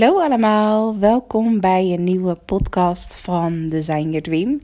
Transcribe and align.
Hallo 0.00 0.20
allemaal, 0.20 0.98
welkom 0.98 1.60
bij 1.60 1.92
een 1.92 2.04
nieuwe 2.04 2.34
podcast 2.34 3.18
van 3.18 3.68
Design 3.68 4.06
Your 4.06 4.22
Dream. 4.22 4.60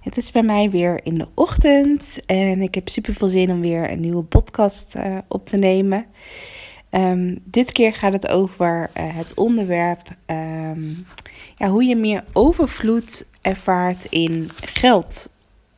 Het 0.00 0.16
is 0.16 0.30
bij 0.30 0.42
mij 0.42 0.70
weer 0.70 1.00
in 1.02 1.18
de 1.18 1.28
ochtend 1.34 2.20
en 2.26 2.62
ik 2.62 2.74
heb 2.74 2.88
super 2.88 3.14
veel 3.14 3.28
zin 3.28 3.50
om 3.50 3.60
weer 3.60 3.90
een 3.90 4.00
nieuwe 4.00 4.22
podcast 4.22 4.94
uh, 4.96 5.18
op 5.28 5.46
te 5.46 5.56
nemen. 5.56 6.06
Um, 6.90 7.38
dit 7.44 7.72
keer 7.72 7.94
gaat 7.94 8.12
het 8.12 8.28
over 8.28 8.90
uh, 8.96 9.16
het 9.16 9.34
onderwerp 9.34 10.08
um, 10.26 11.06
ja, 11.56 11.68
hoe 11.68 11.84
je 11.84 11.96
meer 11.96 12.24
overvloed 12.32 13.26
ervaart 13.42 14.04
in 14.04 14.50
geld. 14.64 15.28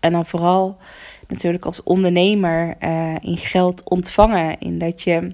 En 0.00 0.12
dan 0.12 0.26
vooral 0.26 0.76
natuurlijk 1.28 1.64
als 1.64 1.82
ondernemer 1.82 2.76
uh, 2.80 3.14
in 3.20 3.36
geld 3.36 3.88
ontvangen. 3.88 4.58
In 4.58 4.78
dat 4.78 5.02
je, 5.02 5.32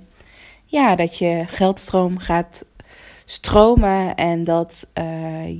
ja, 0.64 0.94
dat 0.94 1.19
je 1.19 1.44
geldstroom 1.47 2.19
gaat 2.19 2.64
stromen 3.27 4.14
en 4.14 4.44
dat 4.44 4.91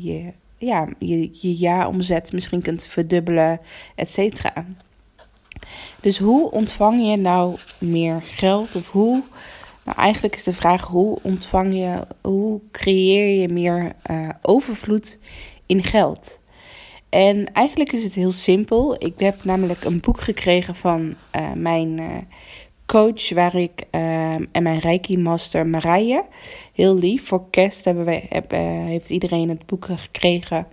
je, 0.00 0.33
ja, 0.59 0.89
je, 0.98 1.31
je 1.33 1.55
jaaromzet 1.55 2.33
misschien 2.33 2.62
kunt 2.62 2.86
verdubbelen, 2.86 3.61
et 3.95 4.12
cetera. 4.12 4.67
Dus 6.00 6.19
hoe 6.19 6.50
ontvang 6.50 7.06
je 7.06 7.17
nou 7.17 7.56
meer 7.78 8.22
geld 8.22 8.75
of 8.75 8.91
hoe 8.91 9.22
nou, 9.84 9.98
eigenlijk 9.98 10.37
is 10.37 10.42
de 10.42 10.53
vraag 10.53 10.87
hoe 10.87 11.19
ontvang 11.22 11.75
je, 11.75 12.06
hoe 12.20 12.61
creëer 12.70 13.41
je 13.41 13.48
meer 13.48 13.92
uh, 14.11 14.28
overvloed 14.42 15.19
in 15.67 15.83
geld? 15.83 16.41
En 17.09 17.53
eigenlijk 17.53 17.92
is 17.92 18.05
het 18.05 18.14
heel 18.14 18.33
simpel. 18.33 18.94
Ik 18.98 19.14
heb 19.17 19.44
namelijk 19.44 19.84
een 19.84 20.00
boek 20.00 20.20
gekregen 20.20 20.75
van 20.75 21.14
uh, 21.37 21.53
mijn 21.53 22.00
coach, 22.87 23.31
waar 23.31 23.55
ik 23.55 23.84
en 23.91 24.62
mijn 24.62 24.79
Reiki 24.79 25.19
Master 25.19 25.67
Marije. 25.67 26.25
Heel 26.73 26.98
lief. 26.98 27.27
Voor 27.27 27.51
kerst 27.51 27.84
hebben 27.84 28.05
wij, 28.05 28.27
heb, 28.28 28.51
heeft 28.87 29.11
iedereen 29.11 29.48
het 29.48 29.67
boek 29.67 29.84
gekregen. 29.84 30.67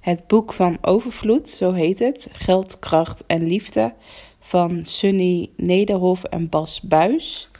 Het 0.00 0.26
boek 0.26 0.52
van 0.52 0.78
overvloed, 0.80 1.48
zo 1.48 1.72
heet 1.72 1.98
het. 1.98 2.28
Geld, 2.32 2.78
kracht 2.78 3.24
en 3.26 3.46
liefde. 3.46 3.94
Van 4.40 4.84
Sunny 4.84 5.50
Nederhof 5.56 6.24
en 6.24 6.48
Bas 6.48 6.80
Buis. 6.80 7.50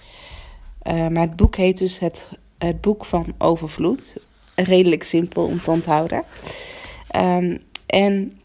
Uh, 0.83 1.09
maar 1.09 1.23
het 1.23 1.37
boek 1.37 1.57
heet 1.57 1.79
dus 1.79 1.99
het, 1.99 2.29
het 2.59 2.81
Boek 2.81 3.05
van 3.05 3.35
Overvloed. 3.39 4.17
Redelijk 4.55 5.03
simpel 5.03 5.45
om 5.45 5.61
te 5.61 5.71
onthouden. 5.71 6.25
Um, 7.17 7.63
en 7.87 8.41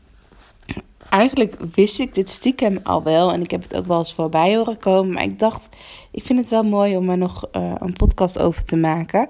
eigenlijk 1.09 1.57
wist 1.73 1.99
ik 1.99 2.15
dit 2.15 2.29
stiekem 2.29 2.79
al 2.83 3.03
wel. 3.03 3.31
En 3.31 3.41
ik 3.41 3.51
heb 3.51 3.61
het 3.61 3.75
ook 3.75 3.85
wel 3.85 3.97
eens 3.97 4.13
voorbij 4.13 4.55
horen 4.55 4.77
komen. 4.77 5.13
Maar 5.13 5.23
ik 5.23 5.39
dacht, 5.39 5.69
ik 6.11 6.23
vind 6.23 6.39
het 6.39 6.49
wel 6.49 6.63
mooi 6.63 6.97
om 6.97 7.09
er 7.09 7.17
nog 7.17 7.47
uh, 7.51 7.73
een 7.79 7.93
podcast 7.93 8.39
over 8.39 8.63
te 8.63 8.75
maken. 8.75 9.27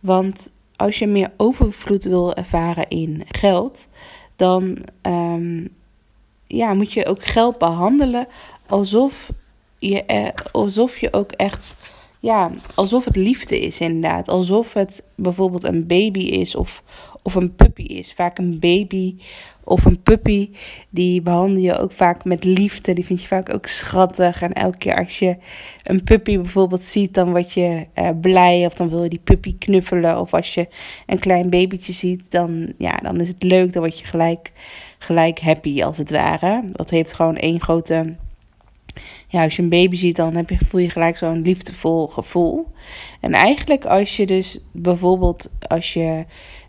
Want 0.00 0.50
als 0.76 0.98
je 0.98 1.06
meer 1.06 1.32
overvloed 1.36 2.04
wil 2.04 2.34
ervaren 2.34 2.88
in 2.88 3.24
geld, 3.28 3.88
dan 4.36 4.78
um, 5.02 5.68
ja, 6.46 6.74
moet 6.74 6.92
je 6.92 7.06
ook 7.06 7.24
geld 7.24 7.58
behandelen 7.58 8.26
alsof 8.66 9.32
je, 9.78 10.32
alsof 10.52 10.98
je 10.98 11.12
ook 11.12 11.32
echt 11.32 11.74
ja, 12.20 12.50
alsof 12.74 13.04
het 13.04 13.16
liefde 13.16 13.60
is 13.60 13.80
inderdaad. 13.80 14.28
Alsof 14.28 14.72
het 14.72 15.02
bijvoorbeeld 15.14 15.64
een 15.64 15.86
baby 15.86 16.20
is 16.20 16.54
of, 16.54 16.82
of 17.22 17.34
een 17.34 17.54
puppy 17.54 17.82
is. 17.82 18.12
Vaak 18.12 18.38
een 18.38 18.58
baby 18.58 19.16
of 19.64 19.84
een 19.84 20.02
puppy, 20.02 20.50
die 20.90 21.22
behandel 21.22 21.62
je 21.62 21.78
ook 21.78 21.92
vaak 21.92 22.24
met 22.24 22.44
liefde. 22.44 22.92
Die 22.92 23.04
vind 23.04 23.20
je 23.20 23.26
vaak 23.26 23.54
ook 23.54 23.66
schattig. 23.66 24.42
En 24.42 24.52
elke 24.52 24.78
keer 24.78 24.98
als 24.98 25.18
je 25.18 25.36
een 25.82 26.02
puppy 26.02 26.36
bijvoorbeeld 26.36 26.82
ziet, 26.82 27.14
dan 27.14 27.30
word 27.30 27.52
je 27.52 27.86
uh, 27.94 28.08
blij. 28.20 28.66
Of 28.66 28.74
dan 28.74 28.88
wil 28.88 29.02
je 29.02 29.08
die 29.08 29.20
puppy 29.24 29.56
knuffelen. 29.58 30.20
Of 30.20 30.34
als 30.34 30.54
je 30.54 30.68
een 31.06 31.18
klein 31.18 31.50
babytje 31.50 31.92
ziet, 31.92 32.30
dan, 32.30 32.72
ja, 32.78 32.96
dan 32.96 33.20
is 33.20 33.28
het 33.28 33.42
leuk. 33.42 33.72
Dan 33.72 33.82
word 33.82 33.98
je 33.98 34.04
gelijk, 34.04 34.52
gelijk 34.98 35.40
happy 35.40 35.82
als 35.82 35.98
het 35.98 36.10
ware. 36.10 36.62
Dat 36.72 36.90
heeft 36.90 37.12
gewoon 37.12 37.36
één 37.36 37.60
grote 37.60 38.14
ja, 39.28 39.42
als 39.42 39.56
je 39.56 39.62
een 39.62 39.68
baby 39.68 39.96
ziet, 39.96 40.16
dan 40.16 40.36
heb 40.36 40.50
je, 40.50 40.58
voel 40.68 40.80
je 40.80 40.90
gelijk 40.90 41.16
zo'n 41.16 41.42
liefdevol 41.42 42.06
gevoel. 42.06 42.66
En 43.20 43.32
eigenlijk 43.32 43.84
als 43.84 44.16
je 44.16 44.26
dus 44.26 44.58
bijvoorbeeld, 44.72 45.50
als 45.68 45.92
je 45.92 46.24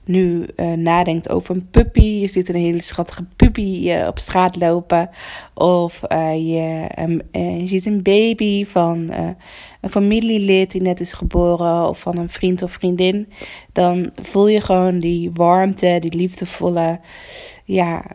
nu 0.05 0.45
uh, 0.55 0.73
nadenkt 0.73 1.29
over 1.29 1.55
een 1.55 1.69
puppy, 1.69 2.03
je 2.03 2.27
ziet 2.27 2.49
een 2.49 2.61
hele 2.61 2.81
schattige 2.81 3.25
puppy 3.35 3.91
uh, 3.91 4.07
op 4.07 4.19
straat 4.19 4.55
lopen. 4.55 5.09
Of 5.53 6.01
uh, 6.11 6.35
je, 6.35 6.87
je 7.33 7.67
ziet 7.67 7.85
een 7.85 8.01
baby 8.01 8.65
van 8.65 9.11
een 9.81 9.89
familielid 9.89 10.71
die 10.71 10.81
net 10.81 10.99
is 10.99 11.13
geboren, 11.13 11.87
of 11.89 11.99
van 11.99 12.17
een 12.17 12.29
vriend 12.29 12.61
of 12.61 12.71
vriendin. 12.71 13.31
Dan 13.71 14.09
voel 14.21 14.47
je 14.47 14.61
gewoon 14.61 14.99
die 14.99 15.31
warmte, 15.33 15.97
die 15.99 16.15
liefdevolle, 16.15 16.99
ja, 17.65 18.05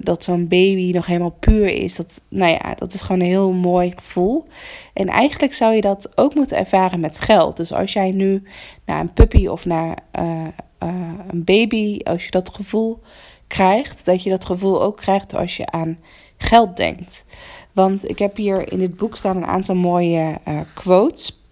dat 0.00 0.24
zo'n 0.24 0.48
baby 0.48 0.90
nog 0.92 1.06
helemaal 1.06 1.36
puur 1.38 1.68
is. 1.68 1.96
Dat, 1.96 2.22
nou 2.28 2.52
ja, 2.52 2.74
dat 2.74 2.92
is 2.92 3.00
gewoon 3.00 3.20
een 3.20 3.26
heel 3.26 3.52
mooi 3.52 3.92
gevoel. 3.96 4.46
En 4.92 5.08
eigenlijk 5.08 5.54
zou 5.54 5.74
je 5.74 5.80
dat 5.80 6.08
ook 6.14 6.34
moeten 6.34 6.56
ervaren 6.56 7.00
met 7.00 7.20
geld. 7.20 7.56
Dus 7.56 7.72
als 7.72 7.92
jij 7.92 8.10
nu 8.10 8.42
naar 8.84 9.00
een 9.00 9.12
puppy 9.12 9.46
of 9.46 9.64
naar 9.64 9.98
uh, 10.18 10.46
uh, 10.82 11.12
een 11.28 11.44
baby, 11.44 12.00
als 12.04 12.24
je 12.24 12.30
dat 12.30 12.54
gevoel 12.54 13.00
krijgt, 13.46 14.04
dat 14.04 14.22
je 14.22 14.30
dat 14.30 14.44
gevoel 14.44 14.82
ook 14.82 14.96
krijgt 14.96 15.34
als 15.34 15.56
je 15.56 15.66
aan 15.66 15.98
geld 16.36 16.76
denkt. 16.76 17.24
Want 17.72 18.08
ik 18.08 18.18
heb 18.18 18.36
hier 18.36 18.72
in 18.72 18.78
dit 18.78 18.96
boek 18.96 19.16
staan 19.16 19.36
een 19.36 19.46
aantal 19.46 19.74
mooie 19.74 20.38
uh, 20.48 20.60
quotes. 20.74 21.42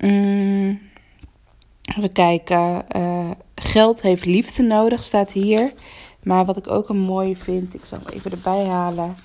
Mm, 0.00 0.80
even 1.96 2.12
kijken. 2.12 2.84
geld 3.54 4.02
heeft 4.02 4.24
liefde 4.24 4.62
nodig, 4.62 5.04
staat 5.04 5.32
hier. 5.32 5.72
Maar 6.28 6.44
wat 6.44 6.56
ik 6.56 6.70
ook 6.70 6.88
een 6.88 6.98
mooie 6.98 7.36
vind, 7.36 7.74
ik 7.74 7.84
zal 7.84 7.98
even 8.12 8.30
erbij 8.30 8.64
halen. 8.64 9.16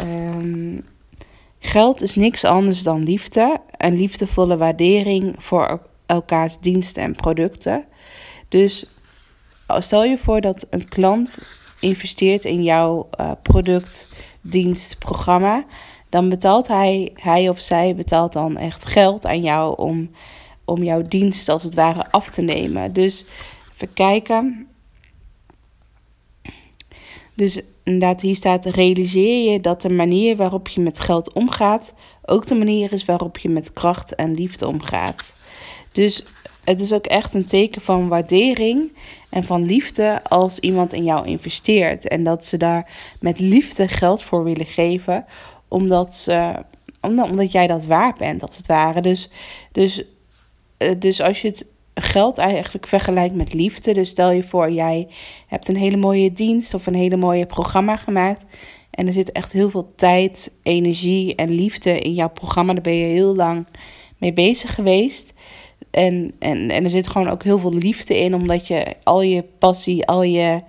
Um, 0.00 0.84
geld 1.58 2.02
is 2.02 2.14
niks 2.14 2.44
anders 2.44 2.82
dan 2.82 3.02
liefde. 3.02 3.60
Een 3.76 3.96
liefdevolle 3.96 4.56
waardering 4.56 5.34
voor 5.38 5.80
elkaars 6.06 6.58
diensten 6.58 7.02
en 7.02 7.14
producten. 7.14 7.84
Dus 8.48 8.86
stel 9.78 10.04
je 10.04 10.18
voor 10.18 10.40
dat 10.40 10.66
een 10.70 10.88
klant 10.88 11.38
investeert 11.80 12.44
in 12.44 12.62
jouw 12.62 13.08
uh, 13.20 13.30
product, 13.42 14.08
dienst, 14.40 14.98
programma. 14.98 15.64
Dan 16.08 16.28
betaalt 16.28 16.68
hij, 16.68 17.12
hij 17.14 17.48
of 17.48 17.60
zij 17.60 17.94
betaalt 17.94 18.32
dan 18.32 18.56
echt 18.56 18.86
geld 18.86 19.26
aan 19.26 19.42
jou 19.42 19.76
om, 19.76 20.10
om 20.64 20.82
jouw 20.82 21.02
dienst 21.02 21.48
als 21.48 21.64
het 21.64 21.74
ware 21.74 22.10
af 22.10 22.30
te 22.30 22.42
nemen. 22.42 22.92
Dus 22.92 23.24
even 23.74 23.92
kijken. 23.92 24.69
Dus 27.34 27.60
inderdaad, 27.84 28.20
hier 28.20 28.34
staat: 28.34 28.66
realiseer 28.66 29.52
je 29.52 29.60
dat 29.60 29.82
de 29.82 29.90
manier 29.90 30.36
waarop 30.36 30.68
je 30.68 30.80
met 30.80 31.00
geld 31.00 31.32
omgaat 31.32 31.94
ook 32.24 32.46
de 32.46 32.54
manier 32.54 32.92
is 32.92 33.04
waarop 33.04 33.38
je 33.38 33.48
met 33.48 33.72
kracht 33.72 34.14
en 34.14 34.34
liefde 34.34 34.66
omgaat. 34.66 35.32
Dus 35.92 36.24
het 36.64 36.80
is 36.80 36.92
ook 36.92 37.06
echt 37.06 37.34
een 37.34 37.46
teken 37.46 37.82
van 37.82 38.08
waardering 38.08 38.92
en 39.30 39.44
van 39.44 39.64
liefde 39.64 40.20
als 40.24 40.58
iemand 40.58 40.92
in 40.92 41.04
jou 41.04 41.26
investeert. 41.26 42.08
En 42.08 42.24
dat 42.24 42.44
ze 42.44 42.56
daar 42.56 42.90
met 43.20 43.38
liefde 43.38 43.88
geld 43.88 44.22
voor 44.22 44.44
willen 44.44 44.66
geven, 44.66 45.24
omdat, 45.68 46.28
omdat, 47.00 47.30
omdat 47.30 47.52
jij 47.52 47.66
dat 47.66 47.86
waard 47.86 48.18
bent, 48.18 48.42
als 48.42 48.56
het 48.56 48.66
ware. 48.66 49.00
Dus, 49.00 49.30
dus, 49.72 50.04
eh, 50.76 50.94
dus 50.98 51.20
als 51.20 51.42
je 51.42 51.48
het 51.48 51.66
geld 52.02 52.38
eigenlijk 52.38 52.86
vergelijkt 52.86 53.34
met 53.34 53.52
liefde. 53.52 53.94
Dus 53.94 54.08
stel 54.08 54.30
je 54.30 54.44
voor, 54.44 54.70
jij 54.70 55.08
hebt 55.46 55.68
een 55.68 55.76
hele 55.76 55.96
mooie 55.96 56.32
dienst 56.32 56.74
of 56.74 56.86
een 56.86 56.94
hele 56.94 57.16
mooie 57.16 57.46
programma 57.46 57.96
gemaakt. 57.96 58.44
En 58.90 59.06
er 59.06 59.12
zit 59.12 59.32
echt 59.32 59.52
heel 59.52 59.70
veel 59.70 59.92
tijd, 59.96 60.52
energie 60.62 61.34
en 61.34 61.50
liefde 61.50 61.98
in 61.98 62.14
jouw 62.14 62.30
programma. 62.30 62.72
Daar 62.72 62.82
ben 62.82 62.96
je 62.96 63.06
heel 63.06 63.36
lang 63.36 63.66
mee 64.18 64.32
bezig 64.32 64.74
geweest. 64.74 65.32
En, 65.90 66.32
en, 66.38 66.70
en 66.70 66.84
er 66.84 66.90
zit 66.90 67.08
gewoon 67.08 67.28
ook 67.28 67.42
heel 67.42 67.58
veel 67.58 67.74
liefde 67.74 68.18
in, 68.18 68.34
omdat 68.34 68.66
je 68.66 68.94
al 69.02 69.22
je 69.22 69.44
passie, 69.58 70.06
al 70.06 70.22
je, 70.22 70.60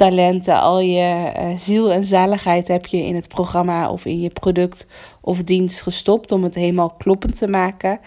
talenten, 0.00 0.60
al 0.60 0.80
je 0.80 1.32
uh, 1.38 1.58
ziel 1.58 1.92
en 1.92 2.04
zaligheid 2.04 2.68
heb 2.68 2.86
je 2.86 3.04
in 3.04 3.14
het 3.14 3.28
programma 3.28 3.90
of 3.90 4.04
in 4.04 4.20
je 4.20 4.30
product 4.30 4.86
of 5.20 5.42
dienst 5.42 5.82
gestopt 5.82 6.32
om 6.32 6.42
het 6.42 6.54
helemaal 6.54 6.94
kloppend 6.98 7.38
te 7.38 7.48
maken. 7.48 8.00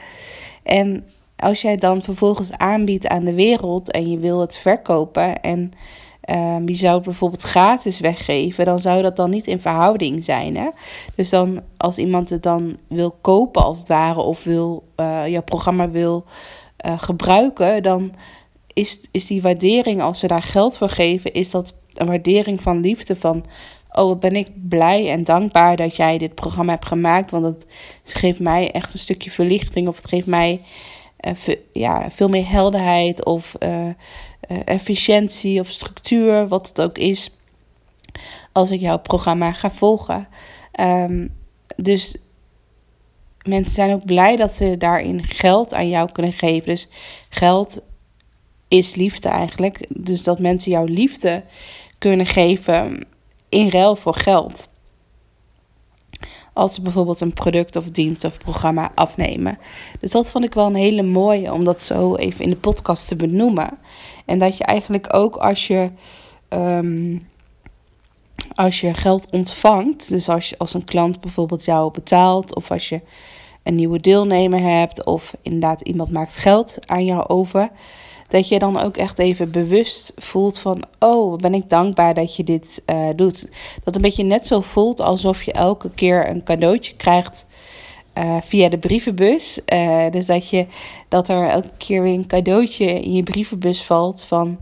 En 0.64 1.06
als 1.44 1.62
jij 1.62 1.76
dan 1.76 2.02
vervolgens 2.02 2.52
aanbiedt 2.52 3.08
aan 3.08 3.24
de 3.24 3.34
wereld 3.34 3.92
en 3.92 4.10
je 4.10 4.18
wil 4.18 4.40
het 4.40 4.58
verkopen 4.58 5.42
en 5.42 5.72
um, 6.30 6.70
je 6.70 6.76
zou 6.76 6.96
het 6.96 7.04
bijvoorbeeld 7.04 7.42
gratis 7.42 8.00
weggeven, 8.00 8.66
dan 8.66 8.80
zou 8.80 9.02
dat 9.02 9.16
dan 9.16 9.30
niet 9.30 9.48
in 9.48 9.60
verhouding 9.60 10.24
zijn. 10.24 10.56
Hè? 10.56 10.70
Dus 11.16 11.30
dan 11.30 11.62
als 11.78 11.98
iemand 11.98 12.30
het 12.30 12.44
dan 12.44 12.78
wil 12.88 13.18
kopen 13.22 13.64
als 13.64 13.78
het 13.78 13.88
ware 13.88 14.22
of 14.22 14.44
wil, 14.44 14.84
uh, 14.98 15.28
jouw 15.28 15.44
programma 15.44 15.90
wil 15.90 16.26
uh, 16.86 16.94
gebruiken, 16.98 17.84
dan 17.84 18.14
is, 18.74 19.00
is 19.12 19.28
die 19.28 19.42
waardering, 19.42 20.02
als 20.02 20.20
ze 20.20 20.28
daar 20.28 20.44
geld 20.44 20.78
voor 20.78 20.90
geven, 20.90 21.34
is 21.34 21.50
dat 21.50 21.74
een 21.94 22.08
waardering 22.08 22.62
van 22.62 22.80
liefde 22.80 23.16
van... 23.16 23.46
Oh, 23.96 24.20
ben 24.20 24.36
ik 24.36 24.48
blij 24.70 25.10
en 25.10 25.24
dankbaar 25.24 25.76
dat 25.76 25.96
jij 25.96 26.18
dit 26.18 26.36
programma 26.36 26.72
hebt 26.72 26.86
gemaakt. 26.86 27.32
Want 27.32 27.46
het 27.46 27.66
geeft 28.04 28.40
mij 28.40 28.72
echt 28.72 28.94
een 28.94 29.00
stukje 29.00 29.32
verlichting. 29.32 29.88
Of 29.88 29.96
het 29.96 30.08
geeft 30.08 30.26
mij 30.26 30.62
ja, 31.74 32.12
veel 32.12 32.28
meer 32.28 32.50
helderheid. 32.50 33.26
Of 33.26 33.56
uh, 33.60 33.86
uh, 33.86 33.94
efficiëntie 34.66 35.60
of 35.60 35.68
structuur. 35.68 36.48
Wat 36.48 36.68
het 36.68 36.82
ook 36.82 36.98
is. 36.98 37.30
Als 38.52 38.72
ik 38.72 38.80
jouw 38.80 39.00
programma 39.00 39.54
ga 39.54 39.72
volgen. 39.72 40.28
Um, 40.80 41.42
dus 41.76 42.16
mensen 43.44 43.74
zijn 43.74 43.94
ook 43.94 44.06
blij 44.06 44.36
dat 44.36 44.56
ze 44.56 44.78
daarin 44.78 45.24
geld 45.24 45.74
aan 45.74 45.90
jou 45.90 46.12
kunnen 46.12 46.34
geven. 46.34 46.66
Dus 46.66 46.88
geld 47.30 47.82
is 48.68 48.96
liefde 48.96 49.30
eigenlijk. 49.30 49.86
Dus 49.90 50.24
dat 50.24 50.40
mensen 50.40 50.72
jouw 50.72 50.86
liefde 50.86 51.44
kunnen 51.98 52.26
geven 52.26 53.08
in 53.50 53.70
ruil 53.70 53.96
voor 53.96 54.16
geld. 54.16 54.70
Als 56.54 56.74
ze 56.74 56.82
bijvoorbeeld 56.82 57.22
een 57.22 57.34
product 57.34 57.76
of 57.76 57.90
dienst 57.90 58.24
of 58.24 58.38
programma 58.38 58.92
afnemen. 58.96 59.58
Dus 60.00 60.12
dat 60.12 60.32
vond 60.32 60.46
ik 60.46 60.54
wel 60.54 60.66
een 60.66 60.76
hele 60.76 61.04
mooie 61.04 61.54
om 61.54 61.64
dat 61.64 61.82
zo 61.82 62.16
even 62.16 62.44
in 62.44 62.50
de 62.50 62.56
podcast 62.56 63.08
te 63.08 63.16
benoemen. 63.16 63.78
En 64.26 64.40
dat 64.40 64.58
je 64.58 64.64
eigenlijk 64.64 65.14
ook 65.14 65.36
als 65.36 65.68
je, 65.68 65.90
um, 66.50 67.28
als 68.54 68.82
je 68.82 68.94
geld 68.94 69.28
ontvangt, 69.32 70.10
dus 70.10 70.30
als, 70.30 70.50
je, 70.50 70.58
als 70.58 70.74
een 70.74 70.86
klant 70.86 71.22
bijvoorbeeld 71.22 71.66
jou 71.66 71.92
betaalt, 71.92 72.56
of 72.56 72.72
als 72.72 72.90
je 72.90 73.02
een 73.64 73.74
nieuwe 73.74 74.00
deelnemer 74.00 74.60
hebt, 74.60 75.06
of 75.06 75.36
inderdaad 75.42 75.82
iemand 75.82 76.12
maakt 76.12 76.36
geld 76.36 76.78
aan 76.86 77.06
jou 77.06 77.28
over 77.28 77.70
dat 78.34 78.48
je 78.48 78.60
dan 78.60 78.80
ook 78.80 78.98
echt 78.98 79.20
even 79.20 79.52
bewust 79.52 80.14
voelt 80.16 80.60
van, 80.60 80.84
oh, 81.00 81.38
ben 81.38 81.54
ik 81.54 81.70
dankbaar 81.70 82.14
dat 82.14 82.36
je 82.36 82.44
dit 82.44 82.82
uh, 82.86 83.10
doet. 83.16 83.50
Dat 83.84 83.96
een 83.96 84.02
beetje 84.02 84.24
net 84.24 84.46
zo 84.46 84.62
voelt 84.62 85.00
alsof 85.00 85.44
je 85.44 85.52
elke 85.52 85.90
keer 85.90 86.30
een 86.30 86.44
cadeautje 86.44 86.96
krijgt 86.96 87.46
uh, 88.18 88.38
via 88.42 88.70
de 88.70 88.78
brievenbus. 88.78 89.60
Uh, 89.74 90.10
dus 90.12 90.26
dat, 90.26 90.50
je, 90.50 90.66
dat 91.08 91.30
er 91.30 91.50
elke 91.50 91.72
keer 91.78 92.02
weer 92.02 92.14
een 92.14 92.28
cadeautje 92.28 92.86
in 92.86 93.14
je 93.14 93.24
brievenbus 93.24 93.84
valt 93.84 94.24
van 94.24 94.58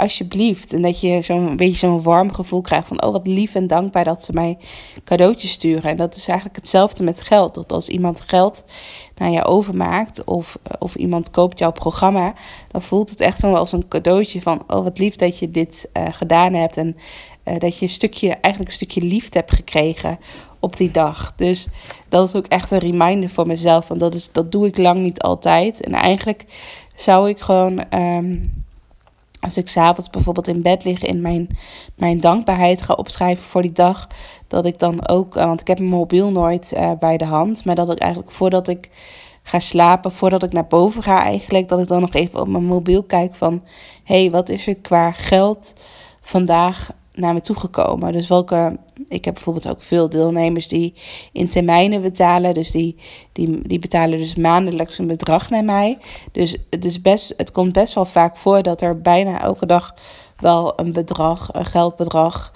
alsjeblieft. 0.00 0.72
En 0.72 0.82
dat 0.82 1.00
je 1.00 1.22
zo'n 1.22 1.56
beetje 1.56 1.78
zo'n 1.78 2.02
warm 2.02 2.32
gevoel 2.32 2.60
krijgt 2.60 2.88
van, 2.88 3.02
oh 3.02 3.12
wat 3.12 3.26
lief 3.26 3.54
en 3.54 3.66
dankbaar 3.66 4.04
dat 4.04 4.24
ze 4.24 4.32
mij 4.32 4.58
cadeautjes 5.04 5.50
sturen. 5.50 5.90
En 5.90 5.96
dat 5.96 6.14
is 6.14 6.28
eigenlijk 6.28 6.58
hetzelfde 6.58 7.02
met 7.02 7.20
geld. 7.20 7.54
Dat 7.54 7.72
als 7.72 7.88
iemand 7.88 8.20
geld 8.20 8.64
naar 9.16 9.30
je 9.30 9.44
overmaakt 9.44 10.24
of, 10.24 10.58
of 10.78 10.94
iemand 10.94 11.30
koopt 11.30 11.58
jouw 11.58 11.72
programma, 11.72 12.34
dan 12.68 12.82
voelt 12.82 13.10
het 13.10 13.20
echt 13.20 13.38
zo 13.40 13.54
als 13.54 13.72
een 13.72 13.88
cadeautje 13.88 14.42
van, 14.42 14.62
oh 14.66 14.82
wat 14.82 14.98
lief 14.98 15.16
dat 15.16 15.38
je 15.38 15.50
dit 15.50 15.88
uh, 15.92 16.06
gedaan 16.10 16.54
hebt. 16.54 16.76
En 16.76 16.96
uh, 17.44 17.58
dat 17.58 17.78
je 17.78 17.84
een 17.84 17.92
stukje, 17.92 18.28
eigenlijk 18.28 18.66
een 18.66 18.86
stukje 18.86 19.02
liefde 19.02 19.38
hebt 19.38 19.52
gekregen 19.52 20.18
op 20.60 20.76
die 20.76 20.90
dag. 20.90 21.32
Dus 21.36 21.66
dat 22.08 22.28
is 22.28 22.34
ook 22.34 22.46
echt 22.46 22.70
een 22.70 22.78
reminder 22.78 23.30
voor 23.30 23.46
mezelf. 23.46 23.88
Want 23.88 24.00
dat, 24.00 24.14
is, 24.14 24.28
dat 24.32 24.52
doe 24.52 24.66
ik 24.66 24.76
lang 24.76 25.00
niet 25.00 25.20
altijd. 25.20 25.80
En 25.80 25.92
eigenlijk 25.92 26.44
zou 26.96 27.28
ik 27.28 27.40
gewoon 27.40 27.94
um, 27.94 28.64
als 29.40 29.56
ik 29.56 29.68
s'avonds 29.68 30.10
bijvoorbeeld 30.10 30.48
in 30.48 30.62
bed 30.62 30.84
lig 30.84 31.02
en 31.02 31.20
mijn, 31.20 31.48
mijn 31.94 32.20
dankbaarheid 32.20 32.82
ga 32.82 32.94
opschrijven 32.94 33.44
voor 33.44 33.62
die 33.62 33.72
dag, 33.72 34.06
dat 34.46 34.66
ik 34.66 34.78
dan 34.78 35.08
ook, 35.08 35.36
eh, 35.36 35.44
want 35.44 35.60
ik 35.60 35.66
heb 35.66 35.78
mijn 35.78 35.90
mobiel 35.90 36.30
nooit 36.30 36.72
uh, 36.74 36.90
bij 36.98 37.16
de 37.16 37.24
hand, 37.24 37.64
maar 37.64 37.74
dat 37.74 37.90
ik 37.90 37.98
eigenlijk 37.98 38.32
voordat 38.32 38.68
ik 38.68 38.90
ga 39.42 39.58
slapen, 39.58 40.12
voordat 40.12 40.42
ik 40.42 40.52
naar 40.52 40.66
boven 40.66 41.02
ga 41.02 41.22
eigenlijk, 41.22 41.68
dat 41.68 41.80
ik 41.80 41.86
dan 41.86 42.00
nog 42.00 42.12
even 42.12 42.40
op 42.40 42.48
mijn 42.48 42.64
mobiel 42.64 43.02
kijk 43.02 43.34
van, 43.34 43.62
hé, 44.04 44.20
hey, 44.20 44.30
wat 44.30 44.48
is 44.48 44.66
er 44.66 44.76
qua 44.76 45.12
geld 45.12 45.74
vandaag 46.20 46.90
naar 47.14 47.34
me 47.34 47.40
toegekomen. 47.40 48.12
Dus 48.12 48.28
welke, 48.28 48.78
ik 49.08 49.24
heb 49.24 49.34
bijvoorbeeld 49.34 49.68
ook 49.68 49.82
veel 49.82 50.08
deelnemers 50.08 50.68
die 50.68 50.94
in 51.32 51.48
termijnen 51.48 52.02
betalen. 52.02 52.54
Dus 52.54 52.70
die, 52.70 52.96
die, 53.32 53.68
die 53.68 53.78
betalen 53.78 54.18
dus 54.18 54.34
maandelijks 54.34 54.98
een 54.98 55.06
bedrag 55.06 55.50
naar 55.50 55.64
mij. 55.64 55.98
Dus 56.32 56.56
het, 56.70 56.84
is 56.84 57.00
best, 57.00 57.34
het 57.36 57.52
komt 57.52 57.72
best 57.72 57.94
wel 57.94 58.04
vaak 58.04 58.36
voor 58.36 58.62
dat 58.62 58.80
er 58.80 59.00
bijna 59.00 59.40
elke 59.40 59.66
dag 59.66 59.94
wel 60.36 60.72
een 60.80 60.92
bedrag, 60.92 61.48
een 61.52 61.64
geldbedrag 61.64 62.50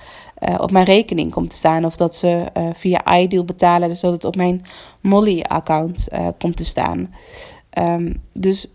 uh, 0.48 0.54
op 0.60 0.70
mijn 0.70 0.84
rekening 0.84 1.30
komt 1.32 1.50
te 1.50 1.56
staan. 1.56 1.84
Of 1.84 1.96
dat 1.96 2.14
ze 2.14 2.46
uh, 2.56 2.68
via 2.74 3.18
iDeal 3.18 3.44
betalen, 3.44 3.88
dus 3.88 4.00
dat 4.00 4.12
het 4.12 4.24
op 4.24 4.36
mijn 4.36 4.62
Molly-account 5.00 6.08
uh, 6.12 6.28
komt 6.38 6.56
te 6.56 6.64
staan. 6.64 7.14
Um, 7.78 8.22
dus 8.32 8.68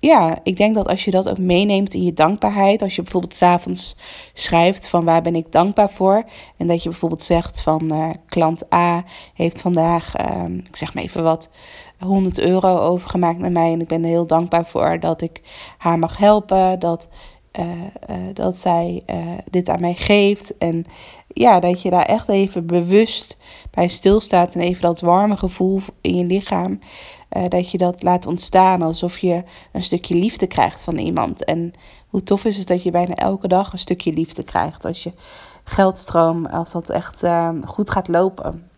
ja, 0.00 0.38
ik 0.42 0.56
denk 0.56 0.74
dat 0.74 0.88
als 0.88 1.04
je 1.04 1.10
dat 1.10 1.28
ook 1.28 1.38
meeneemt 1.38 1.94
in 1.94 2.02
je 2.02 2.12
dankbaarheid, 2.12 2.82
als 2.82 2.96
je 2.96 3.02
bijvoorbeeld 3.02 3.34
s'avonds 3.34 3.96
schrijft 4.34 4.88
van 4.88 5.04
waar 5.04 5.22
ben 5.22 5.34
ik 5.34 5.52
dankbaar 5.52 5.90
voor, 5.90 6.24
en 6.56 6.66
dat 6.66 6.82
je 6.82 6.88
bijvoorbeeld 6.88 7.22
zegt 7.22 7.60
van 7.60 7.92
uh, 7.92 8.10
klant 8.26 8.72
A 8.74 9.04
heeft 9.34 9.60
vandaag, 9.60 10.20
uh, 10.20 10.44
ik 10.64 10.76
zeg 10.76 10.94
maar 10.94 11.02
even 11.02 11.22
wat, 11.22 11.50
100 11.98 12.38
euro 12.38 12.78
overgemaakt 12.78 13.38
naar 13.38 13.52
mij 13.52 13.72
en 13.72 13.80
ik 13.80 13.88
ben 13.88 14.02
er 14.02 14.08
heel 14.08 14.26
dankbaar 14.26 14.66
voor 14.66 15.00
dat 15.00 15.20
ik 15.20 15.40
haar 15.78 15.98
mag 15.98 16.16
helpen, 16.16 16.78
dat, 16.78 17.08
uh, 17.58 17.66
dat 18.32 18.56
zij 18.56 19.02
dit 19.50 19.68
aan 19.68 19.80
mij 19.80 19.94
geeft 19.94 20.56
en 20.58 20.84
ja, 21.38 21.60
dat 21.60 21.82
je 21.82 21.90
daar 21.90 22.04
echt 22.04 22.28
even 22.28 22.66
bewust 22.66 23.36
bij 23.70 23.88
stilstaat 23.88 24.54
en 24.54 24.60
even 24.60 24.82
dat 24.82 25.00
warme 25.00 25.36
gevoel 25.36 25.80
in 26.00 26.16
je 26.16 26.24
lichaam. 26.24 26.78
Uh, 27.36 27.44
dat 27.48 27.70
je 27.70 27.78
dat 27.78 28.02
laat 28.02 28.26
ontstaan 28.26 28.82
alsof 28.82 29.18
je 29.18 29.44
een 29.72 29.82
stukje 29.82 30.14
liefde 30.14 30.46
krijgt 30.46 30.82
van 30.82 30.98
iemand. 30.98 31.44
En 31.44 31.72
hoe 32.08 32.22
tof 32.22 32.44
is 32.44 32.56
het 32.56 32.66
dat 32.66 32.82
je 32.82 32.90
bijna 32.90 33.14
elke 33.14 33.48
dag 33.48 33.72
een 33.72 33.78
stukje 33.78 34.12
liefde 34.12 34.42
krijgt 34.42 34.84
als 34.84 35.02
je 35.02 35.12
geldstroom, 35.64 36.46
als 36.46 36.72
dat 36.72 36.90
echt 36.90 37.24
uh, 37.24 37.48
goed 37.64 37.90
gaat 37.90 38.08
lopen. 38.08 38.70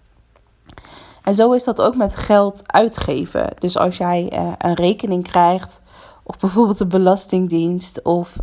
En 1.22 1.34
zo 1.34 1.52
is 1.52 1.64
dat 1.64 1.82
ook 1.82 1.96
met 1.96 2.16
geld 2.16 2.62
uitgeven. 2.66 3.54
Dus 3.58 3.76
als 3.76 3.96
jij 3.96 4.32
uh, 4.32 4.52
een 4.58 4.74
rekening 4.74 5.22
krijgt, 5.22 5.80
of 6.22 6.38
bijvoorbeeld 6.38 6.80
een 6.80 6.88
belastingdienst, 6.88 8.02
of 8.02 8.36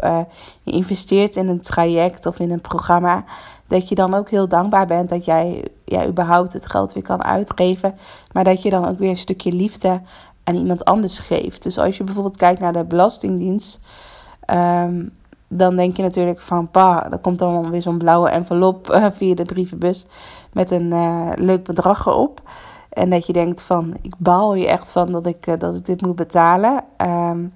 je 0.64 0.72
investeert 0.72 1.36
in 1.36 1.48
een 1.48 1.62
traject 1.62 2.26
of 2.26 2.40
in 2.40 2.52
een 2.52 2.62
programma, 2.62 3.26
dat 3.68 3.90
je 3.90 3.96
dan 3.96 4.14
ook 4.14 4.30
heel 4.30 4.48
dankbaar 4.48 4.86
bent 4.86 5.10
dat 5.10 5.26
jij 5.26 5.68
ja, 5.86 6.06
überhaupt 6.06 6.54
het 6.54 6.70
geld 6.70 6.94
weer 6.94 7.04
kan 7.04 7.24
uitgeven. 7.24 7.96
Maar 8.32 8.44
dat 8.44 8.62
je 8.62 8.70
dan 8.70 8.88
ook 8.88 9.00
weer 9.00 9.10
een 9.10 9.18
stukje 9.18 9.52
liefde 9.52 10.02
aan 10.44 10.56
iemand 10.56 10.86
anders 10.86 11.20
geeft. 11.20 11.64
Dus 11.64 11.78
als 11.78 11.98
je 11.98 12.04
bijvoorbeeld 12.04 12.38
kijkt 12.38 12.60
naar 12.60 12.74
de 12.74 12.84
Belastingdienst. 12.84 13.80
Um, 14.54 15.12
dan 15.50 15.76
denk 15.76 15.98
je 15.98 16.04
natuurlijk 16.04 16.42
van, 16.42 16.72
pa, 16.72 17.12
er 17.12 17.18
komt 17.18 17.40
dan 17.40 17.70
weer 17.70 17.82
zo'n 17.82 17.98
blauwe 17.98 18.30
envelop 18.30 18.90
uh, 18.90 19.06
via 19.12 19.36
de 19.36 19.44
brievenbus 19.44 20.06
met 20.54 20.72
een 20.72 20.94
uh, 20.94 21.30
leuk 21.36 21.64
bedrag 21.64 22.06
erop. 22.06 22.42
En 22.90 23.10
dat 23.10 23.26
je 23.26 23.34
denkt 23.34 23.62
van, 23.62 23.98
ik 24.02 24.14
baal 24.18 24.54
je 24.54 24.68
echt 24.68 24.92
van 24.92 25.12
dat 25.12 25.26
ik, 25.26 25.48
uh, 25.48 25.56
dat 25.58 25.76
ik 25.76 25.86
dit 25.86 26.02
moet 26.02 26.16
betalen. 26.16 26.84
Um, 26.98 27.52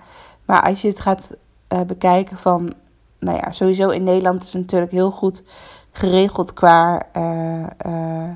maar 0.45 0.63
als 0.63 0.81
je 0.81 0.87
het 0.87 0.99
gaat 0.99 1.35
bekijken 1.87 2.37
van, 2.37 2.73
nou 3.19 3.37
ja, 3.37 3.51
sowieso 3.51 3.89
in 3.89 4.03
Nederland 4.03 4.43
is 4.43 4.53
het 4.53 4.61
natuurlijk 4.61 4.91
heel 4.91 5.11
goed 5.11 5.43
geregeld 5.91 6.53
qua, 6.53 7.05
uh, 7.17 7.67
uh, 7.85 8.29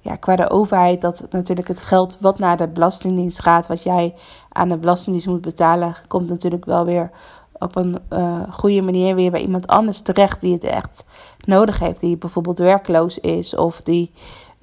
ja, 0.00 0.16
qua 0.16 0.36
de 0.36 0.50
overheid. 0.50 1.00
Dat 1.00 1.26
natuurlijk 1.30 1.68
het 1.68 1.80
geld 1.80 2.16
wat 2.20 2.38
naar 2.38 2.56
de 2.56 2.68
Belastingdienst 2.68 3.42
gaat, 3.42 3.66
wat 3.66 3.82
jij 3.82 4.14
aan 4.48 4.68
de 4.68 4.78
Belastingdienst 4.78 5.28
moet 5.28 5.40
betalen, 5.40 5.94
komt 6.08 6.28
natuurlijk 6.28 6.64
wel 6.64 6.84
weer 6.84 7.10
op 7.60 7.76
een 7.76 7.98
uh, 8.10 8.42
goede 8.50 8.82
manier 8.82 9.14
weer 9.14 9.30
bij 9.30 9.40
iemand 9.40 9.66
anders 9.66 10.00
terecht 10.00 10.40
die 10.40 10.52
het 10.52 10.64
echt 10.64 11.04
nodig 11.44 11.78
heeft. 11.78 12.00
Die 12.00 12.16
bijvoorbeeld 12.16 12.58
werkloos 12.58 13.18
is 13.18 13.56
of 13.56 13.80
die, 13.80 14.12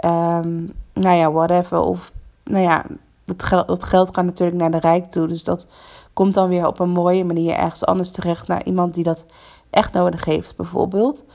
um, 0.05 0.73
nou 0.93 1.15
ja, 1.15 1.31
whatever. 1.31 1.79
Of, 1.79 2.11
nou 2.43 2.63
ja, 2.63 2.85
dat 3.23 3.43
geld, 3.43 3.67
dat 3.67 3.83
geld 3.83 4.15
gaat 4.15 4.25
natuurlijk 4.25 4.57
naar 4.57 4.71
de 4.71 4.79
rijk 4.79 5.05
toe. 5.05 5.27
Dus 5.27 5.43
dat 5.43 5.67
komt 6.13 6.33
dan 6.33 6.49
weer 6.49 6.67
op 6.67 6.79
een 6.79 6.89
mooie 6.89 7.25
manier 7.25 7.55
ergens 7.55 7.85
anders 7.85 8.11
terecht 8.11 8.47
naar 8.47 8.63
iemand 8.63 8.93
die 8.93 9.03
dat 9.03 9.25
echt 9.69 9.93
nodig 9.93 10.25
heeft, 10.25 10.55
bijvoorbeeld. 10.55 11.25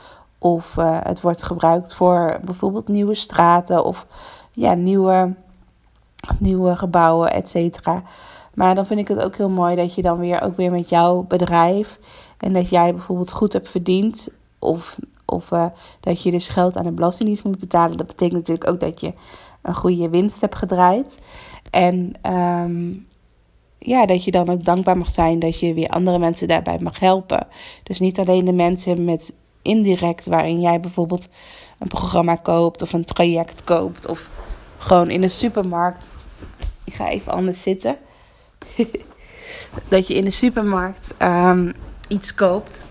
Of 0.43 0.77
uh, 0.77 0.99
het 1.03 1.21
wordt 1.21 1.43
gebruikt 1.43 1.95
voor 1.95 2.41
bijvoorbeeld 2.45 2.89
nieuwe 2.89 3.15
straten 3.15 3.85
of 3.85 4.07
ja, 4.53 4.75
nieuwe, 4.75 5.35
nieuwe 6.39 6.77
gebouwen, 6.77 7.33
et 7.33 7.49
cetera. 7.49 8.03
Maar 8.55 8.75
dan 8.75 8.87
vind 8.87 9.01
ik 9.01 9.09
het 9.09 9.25
ook 9.25 9.37
heel 9.37 9.51
mooi 9.51 9.77
dat 9.77 9.95
je 9.95 10.03
dan 10.03 10.19
weer 10.19 10.43
ook 10.43 10.57
weer 10.57 10.71
met 10.71 10.89
jouw 10.89 11.23
bedrijf 11.23 11.99
en 12.39 12.53
dat 12.53 12.69
jij 12.69 12.95
bijvoorbeeld 12.95 13.33
goed 13.33 13.53
hebt 13.53 13.69
verdiend 13.69 14.29
of, 14.59 14.99
of 15.25 15.51
uh, 15.51 15.67
dat 16.01 16.23
je 16.23 16.31
dus 16.31 16.49
geld 16.49 16.77
aan 16.77 16.85
de 16.85 16.93
belastingdienst 16.93 17.45
moet 17.45 17.59
betalen. 17.59 17.97
Dat 17.97 18.07
betekent 18.07 18.39
natuurlijk 18.39 18.71
ook 18.71 18.81
dat 18.81 19.01
je 19.01 19.13
een 19.63 19.75
goede 19.75 20.09
winst 20.09 20.41
hebt 20.41 20.55
gedraaid. 20.55 21.19
En 21.71 22.13
um, 22.33 23.07
ja, 23.79 24.07
dat 24.07 24.25
je 24.25 24.31
dan 24.31 24.51
ook 24.51 24.65
dankbaar 24.65 24.99
mag 24.99 25.11
zijn 25.11 25.39
dat 25.39 25.59
je 25.59 25.75
weer 25.75 25.89
andere 25.89 26.19
mensen 26.19 26.49
daarbij 26.49 26.79
mag 26.79 26.99
helpen. 26.99 27.47
Dus 27.83 28.01
niet 28.01 28.19
alleen 28.19 28.45
de 28.45 28.53
mensen 28.53 29.05
met 29.05 29.33
indirect, 29.63 30.27
waarin 30.27 30.61
jij 30.61 30.81
bijvoorbeeld 30.81 31.29
een 31.79 31.89
programma 31.89 32.37
koopt 32.37 32.83
of 32.83 32.93
een 32.93 33.05
traject 33.05 33.65
koopt 33.65 34.07
of 34.07 34.31
gewoon 34.79 35.11
in 35.11 35.21
de 35.21 35.29
supermarkt. 35.29 36.11
Ik 36.85 36.95
ga 36.95 37.09
even 37.09 37.33
anders 37.33 37.63
zitten. 37.63 37.97
dat 39.89 40.07
je 40.07 40.15
in 40.15 40.25
de 40.25 40.31
supermarkt 40.31 41.15
um, 41.19 41.73
iets 42.09 42.35
koopt. 42.35 42.87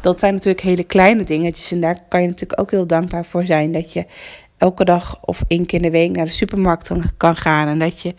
Dat 0.00 0.20
zijn 0.20 0.32
natuurlijk 0.34 0.64
hele 0.64 0.84
kleine 0.84 1.24
dingetjes. 1.24 1.72
En 1.72 1.80
daar 1.80 2.02
kan 2.08 2.20
je 2.22 2.28
natuurlijk 2.28 2.60
ook 2.60 2.70
heel 2.70 2.86
dankbaar 2.86 3.24
voor 3.24 3.44
zijn. 3.44 3.72
Dat 3.72 3.92
je 3.92 4.06
elke 4.56 4.84
dag 4.84 5.18
of 5.20 5.42
één 5.48 5.66
keer 5.66 5.78
in 5.78 5.84
de 5.84 5.90
week 5.90 6.10
naar 6.10 6.24
de 6.24 6.30
supermarkt 6.30 6.90
kan 7.16 7.36
gaan. 7.36 7.68
En 7.68 7.78
dat 7.78 8.00
je 8.00 8.14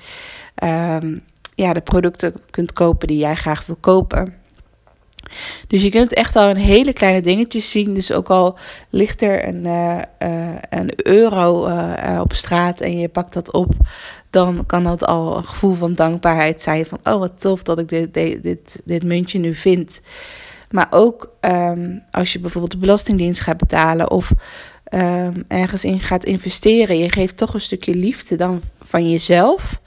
um, 1.01 1.21
ja, 1.55 1.73
de 1.73 1.81
producten 1.81 2.33
kunt 2.49 2.73
kopen 2.73 3.07
die 3.07 3.17
jij 3.17 3.35
graag 3.35 3.65
wil 3.65 3.77
kopen. 3.79 4.33
Dus 5.67 5.81
je 5.81 5.89
kunt 5.89 6.13
echt 6.13 6.35
al 6.35 6.49
een 6.49 6.57
hele 6.57 6.93
kleine 6.93 7.21
dingetjes 7.21 7.71
zien. 7.71 7.93
Dus 7.93 8.11
ook 8.11 8.29
al 8.29 8.57
ligt 8.89 9.21
er 9.21 9.47
een, 9.47 9.65
uh, 9.65 10.01
uh, 10.19 10.55
een 10.69 10.91
euro 10.95 11.67
uh, 11.67 12.19
op 12.21 12.33
straat 12.33 12.81
en 12.81 12.97
je 12.97 13.09
pakt 13.09 13.33
dat 13.33 13.51
op, 13.51 13.73
dan 14.29 14.65
kan 14.65 14.83
dat 14.83 15.05
al 15.05 15.37
een 15.37 15.43
gevoel 15.43 15.75
van 15.75 15.93
dankbaarheid 15.93 16.61
zijn. 16.61 16.85
Van 16.85 16.99
oh 17.03 17.19
wat 17.19 17.41
tof 17.41 17.63
dat 17.63 17.79
ik 17.79 17.89
dit, 17.89 18.13
dit, 18.13 18.81
dit, 18.85 19.03
muntje 19.03 19.39
nu 19.39 19.53
vind. 19.53 20.01
Maar 20.69 20.87
ook 20.89 21.31
um, 21.41 22.03
als 22.11 22.33
je 22.33 22.39
bijvoorbeeld 22.39 22.71
de 22.71 22.77
Belastingdienst 22.77 23.41
gaat 23.41 23.57
betalen 23.57 24.11
of 24.11 24.31
um, 24.93 25.45
ergens 25.47 25.83
in 25.83 25.99
gaat 25.99 26.23
investeren, 26.23 26.97
je 26.97 27.11
geeft 27.11 27.37
toch 27.37 27.53
een 27.53 27.61
stukje 27.61 27.95
liefde 27.95 28.35
dan 28.35 28.61
van 28.81 29.09
jezelf. 29.09 29.81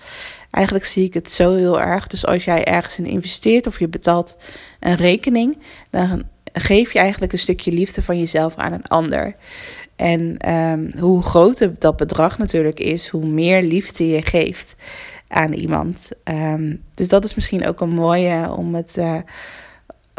Eigenlijk 0.53 0.85
zie 0.85 1.05
ik 1.05 1.15
het 1.15 1.31
zo 1.31 1.55
heel 1.55 1.81
erg. 1.81 2.07
Dus 2.07 2.27
als 2.27 2.45
jij 2.45 2.65
ergens 2.65 2.99
in 2.99 3.07
investeert 3.07 3.67
of 3.67 3.79
je 3.79 3.89
betaalt 3.89 4.37
een 4.81 4.95
rekening, 4.95 5.59
dan 5.91 6.23
geef 6.53 6.93
je 6.93 6.99
eigenlijk 6.99 7.33
een 7.33 7.39
stukje 7.39 7.73
liefde 7.73 8.03
van 8.03 8.19
jezelf 8.19 8.57
aan 8.57 8.73
een 8.73 8.87
ander. 8.87 9.37
En 9.97 10.51
um, 10.53 10.91
hoe 10.99 11.23
groter 11.23 11.75
dat 11.79 11.97
bedrag 11.97 12.39
natuurlijk 12.39 12.81
is, 12.81 13.09
hoe 13.09 13.27
meer 13.27 13.63
liefde 13.63 14.09
je 14.09 14.23
geeft 14.23 14.75
aan 15.29 15.53
iemand. 15.53 16.09
Um, 16.25 16.83
dus 16.95 17.09
dat 17.09 17.25
is 17.25 17.35
misschien 17.35 17.67
ook 17.67 17.81
een 17.81 17.95
mooie 17.95 18.55
om, 18.57 18.75
het, 18.75 18.97
uh, 18.99 19.17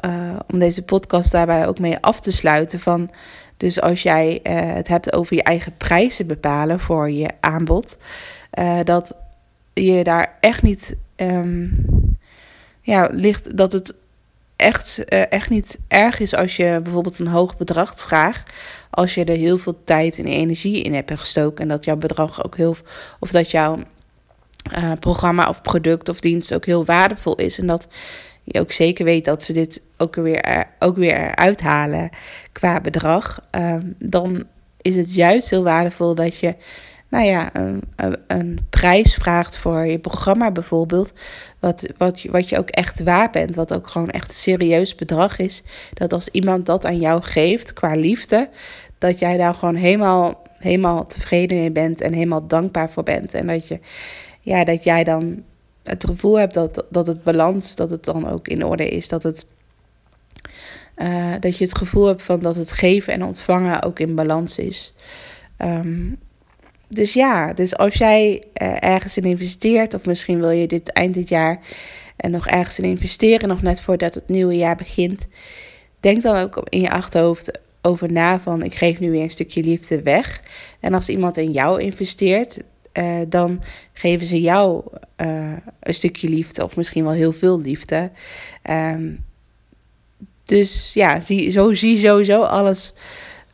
uh, 0.06 0.36
om 0.52 0.60
deze 0.60 0.84
podcast 0.84 1.32
daarbij 1.32 1.68
ook 1.68 1.80
mee 1.80 1.98
af 2.00 2.20
te 2.20 2.32
sluiten. 2.32 2.80
Van, 2.80 3.10
dus 3.58 3.82
als 3.82 4.04
jij 4.04 4.40
uh, 4.44 4.74
het 4.74 4.88
hebt 4.88 5.14
over 5.14 5.36
je 5.36 5.44
eigen 5.44 5.78
prijzen 5.78 6.28
bepalen 6.28 6.80
voor 6.80 7.12
je 7.12 7.30
aanbod, 7.40 7.98
dat 8.84 9.16
je 9.74 10.04
daar 10.04 10.38
echt 10.40 10.62
niet. 10.62 10.96
Um, 11.16 12.18
ja, 12.82 13.10
ligt 13.12 13.58
dat 13.58 13.74
het 13.74 13.94
echt, 14.56 15.00
uh, 15.10 15.32
echt 15.32 15.50
niet 15.50 15.80
erg 15.88 16.20
is 16.20 16.36
als 16.36 16.56
je 16.56 16.80
bijvoorbeeld 16.84 17.20
een 17.20 17.28
hoog 17.28 17.58
bedrag 17.58 18.00
vraagt. 18.00 18.54
Als 18.90 19.14
je 19.14 19.24
er 19.24 19.38
heel 19.38 19.58
veel 19.58 19.84
tijd 19.84 20.18
en 20.18 20.26
energie 20.26 20.84
in 20.84 20.94
hebt 20.94 21.20
gestoken. 21.20 21.62
En 21.62 21.68
dat 21.68 21.86
jouw 21.86 21.96
bedrag 21.96 22.46
ook 22.46 22.58
heel. 22.58 22.76
Of 23.20 23.32
dat 23.32 23.52
jouw 23.52 23.80
uh, 24.78 24.92
programma 25.00 25.50
of 25.50 25.62
product 25.62 26.10
of 26.10 26.20
dienst 26.20 26.54
ook 26.54 26.66
heel 26.66 26.86
waardevol 26.86 27.36
is. 27.36 27.60
En 27.60 27.68
dat 27.68 27.88
je 28.44 28.60
ook 28.60 28.72
zeker 28.72 29.06
weet 29.06 29.26
dat 29.26 29.44
ze 29.44 29.54
dit 29.54 29.82
ook 29.98 30.16
weer, 30.16 30.66
ook 30.80 30.96
weer 30.96 31.36
uithalen 31.36 32.10
qua 32.52 32.82
bedrag. 32.82 33.40
Um, 33.52 33.96
dan 34.00 34.44
is 34.82 34.96
het 34.96 35.14
juist 35.14 35.50
heel 35.50 35.64
waardevol 35.64 36.16
dat 36.16 36.38
je 36.38 36.56
nou 37.14 37.26
ja, 37.26 37.56
een, 37.56 37.84
een, 38.28 38.60
prijs 38.70 39.14
vraagt 39.14 39.58
voor 39.58 39.86
je 39.86 40.00
programma 40.00 40.52
bijvoorbeeld, 40.52 41.14
wat, 41.60 41.88
wat, 41.98 42.22
wat 42.22 42.50
je 42.50 42.58
ook 42.58 42.70
echt 42.70 43.04
waar 43.04 43.30
bent, 43.30 43.56
wat 43.56 43.74
ook 43.74 43.88
gewoon 43.88 44.10
echt 44.10 44.28
een 44.28 44.34
serieus 44.34 44.96
bedrag 44.96 45.38
is, 45.38 45.64
dat 45.94 46.14
als 46.14 46.28
iemand 46.28 46.66
dat 46.66 46.86
aan 46.86 47.00
jou 47.00 47.22
geeft 47.22 47.74
qua 47.74 47.96
liefde, 47.96 48.50
dat 48.98 49.20
jij 49.20 49.38
daar 49.38 49.54
gewoon 49.54 49.76
helemaal, 49.76 50.42
helemaal 50.58 51.06
tevreden 51.06 51.58
mee 51.58 51.72
bent 51.72 52.02
en 52.02 52.14
helemaal 52.14 52.48
dankbaar 52.48 52.90
voor 52.90 53.04
bent. 53.04 53.34
En 53.34 53.48
dat, 53.48 53.68
je, 53.68 53.80
ja, 54.42 54.64
dat 54.64 54.84
jij 54.84 55.04
dan 55.04 55.44
het 55.84 56.06
gevoel 56.06 56.40
hebt 56.40 56.54
dat, 56.54 56.86
dat 56.90 57.08
het 57.08 57.24
balans, 57.24 57.76
dat 57.76 57.90
het 57.90 58.04
dan 58.04 58.30
ook 58.30 58.48
in 58.48 58.66
orde 58.66 58.90
is, 58.90 59.10
dat 59.10 59.24
het... 59.24 59.46
Uh, 60.98 61.34
dat 61.40 61.58
je 61.58 61.64
het 61.64 61.78
gevoel 61.78 62.06
hebt 62.06 62.22
van 62.22 62.40
dat 62.40 62.56
het 62.56 62.72
geven 62.72 63.14
en 63.14 63.24
ontvangen 63.24 63.84
ook 63.84 64.00
in 64.00 64.16
balans 64.16 64.58
is. 64.58 64.94
Um, 65.58 66.20
dus 66.88 67.14
ja, 67.14 67.54
dus 67.54 67.78
als 67.78 67.94
jij 67.94 68.44
uh, 68.62 68.84
ergens 68.84 69.18
in 69.18 69.24
investeert, 69.24 69.94
of 69.94 70.06
misschien 70.06 70.40
wil 70.40 70.50
je 70.50 70.68
dit 70.68 70.92
eind 70.92 71.14
dit 71.14 71.30
jaar 71.30 71.60
en 72.16 72.32
nog 72.32 72.48
ergens 72.48 72.80
in 72.80 72.86
investeren, 72.86 73.48
nog 73.48 73.62
net 73.62 73.82
voordat 73.82 74.14
het 74.14 74.30
nieuwe 74.30 74.56
jaar 74.56 74.76
begint, 74.76 75.28
denk 76.00 76.22
dan 76.22 76.38
ook 76.38 76.62
in 76.70 76.82
je 76.82 76.90
achterhoofd 76.92 77.60
over 77.82 78.12
na 78.12 78.40
van 78.40 78.64
ik 78.64 78.74
geef 78.74 79.00
nu 79.00 79.12
weer 79.12 79.22
een 79.22 79.30
stukje 79.30 79.64
liefde 79.64 80.02
weg. 80.02 80.42
En 80.80 80.94
als 80.94 81.10
iemand 81.10 81.38
in 81.38 81.52
jou 81.52 81.82
investeert, 81.82 82.60
uh, 82.94 83.20
dan 83.28 83.62
geven 83.94 84.26
ze 84.26 84.42
jou 84.42 84.84
een 85.80 85.94
stukje 85.94 86.30
liefde, 86.30 86.64
of 86.64 86.76
misschien 86.76 87.04
wel 87.04 87.14
heel 87.14 87.34
veel 87.34 87.62
liefde. 87.62 88.12
Um, 88.70 89.26
dus 90.44 90.92
ja, 90.94 91.20
zie, 91.20 91.52
zo 91.52 91.74
zie 91.74 91.98
sowieso 91.98 92.42
alles 92.42 92.94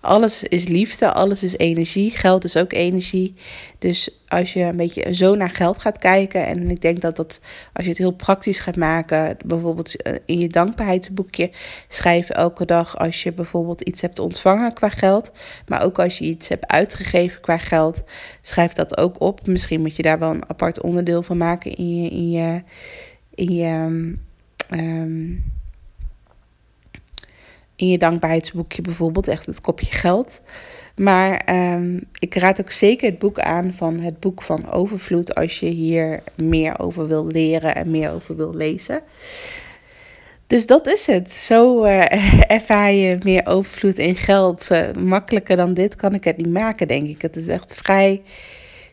alles 0.01 0.43
is 0.43 0.67
liefde, 0.67 1.13
alles 1.13 1.43
is 1.43 1.57
energie. 1.57 2.11
Geld 2.11 2.43
is 2.43 2.57
ook 2.57 2.73
energie. 2.73 3.35
Dus 3.79 4.09
als 4.27 4.53
je 4.53 4.63
een 4.63 4.75
beetje 4.75 5.13
zo 5.13 5.35
naar 5.35 5.49
geld 5.49 5.81
gaat 5.81 5.97
kijken, 5.97 6.45
en 6.45 6.69
ik 6.69 6.81
denk 6.81 7.01
dat 7.01 7.15
dat 7.15 7.39
als 7.73 7.83
je 7.83 7.89
het 7.89 7.99
heel 7.99 8.11
praktisch 8.11 8.59
gaat 8.59 8.75
maken, 8.75 9.37
bijvoorbeeld 9.45 10.01
eh, 10.01 10.13
in 10.25 10.39
je 10.39 10.47
dankbaarheidsboekje 10.47 11.51
schrijven 11.87 12.35
elke 12.35 12.65
dag 12.65 12.97
als 12.97 13.23
je 13.23 13.33
bijvoorbeeld 13.33 13.81
iets 13.81 14.01
hebt 14.01 14.19
ontvangen 14.19 14.73
qua 14.73 14.89
geld, 14.89 15.31
maar 15.67 15.83
ook 15.83 15.99
als 15.99 16.17
je 16.17 16.25
iets 16.25 16.47
hebt 16.47 16.67
uitgegeven 16.67 17.41
qua 17.41 17.57
geld, 17.57 18.03
schrijf 18.41 18.73
dat 18.73 18.97
ook 18.97 19.21
op. 19.21 19.47
Misschien 19.47 19.81
moet 19.81 19.95
je 19.95 20.03
daar 20.03 20.19
wel 20.19 20.31
een 20.31 20.49
apart 20.49 20.81
onderdeel 20.81 21.23
van 21.23 21.37
maken 21.37 21.75
in 21.75 21.95
je. 21.95 22.09
In 22.09 22.29
je, 22.29 22.63
in 23.35 23.55
je 23.55 23.73
um, 24.71 25.57
in 27.79 27.87
je 27.87 27.97
dankbaarheidsboekje 27.97 28.81
bijvoorbeeld, 28.81 29.27
echt 29.27 29.45
het 29.45 29.61
kopje 29.61 29.91
geld. 29.91 30.41
Maar 30.95 31.55
um, 31.73 32.03
ik 32.19 32.35
raad 32.35 32.61
ook 32.61 32.71
zeker 32.71 33.09
het 33.09 33.19
boek 33.19 33.39
aan 33.39 33.73
van 33.73 33.99
het 33.99 34.19
boek 34.19 34.41
van 34.41 34.71
Overvloed 34.71 35.35
als 35.35 35.59
je 35.59 35.65
hier 35.65 36.23
meer 36.35 36.79
over 36.79 37.07
wil 37.07 37.27
leren 37.27 37.75
en 37.75 37.91
meer 37.91 38.13
over 38.13 38.35
wil 38.35 38.53
lezen. 38.53 39.01
Dus 40.47 40.67
dat 40.67 40.87
is 40.87 41.07
het. 41.07 41.31
Zo 41.31 41.85
uh, 41.85 42.51
ervaar 42.57 42.91
je 42.91 43.17
meer 43.23 43.45
overvloed 43.45 43.97
in 43.97 44.15
geld. 44.15 44.67
Uh, 44.71 44.91
makkelijker 44.91 45.55
dan 45.55 45.73
dit 45.73 45.95
kan 45.95 46.13
ik 46.13 46.23
het 46.23 46.37
niet 46.37 46.51
maken, 46.51 46.87
denk 46.87 47.07
ik. 47.07 47.21
Het 47.21 47.35
is 47.35 47.47
echt 47.47 47.75
vrij 47.75 48.21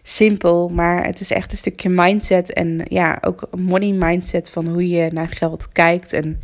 simpel, 0.02 0.68
maar 0.68 1.04
het 1.04 1.20
is 1.20 1.30
echt 1.30 1.52
een 1.52 1.58
stukje 1.58 1.88
mindset 1.88 2.52
en 2.52 2.80
ja, 2.84 3.18
ook 3.20 3.48
money 3.56 3.92
mindset 3.92 4.50
van 4.50 4.66
hoe 4.66 4.88
je 4.88 5.08
naar 5.12 5.28
geld 5.28 5.72
kijkt 5.72 6.12
en 6.12 6.40